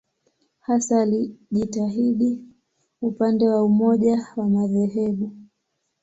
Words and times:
Hasa 0.59 1.01
alijitahidi 1.01 2.41
upande 3.01 3.47
wa 3.47 3.63
umoja 3.63 4.27
wa 4.35 4.49
madhehebu. 4.49 5.31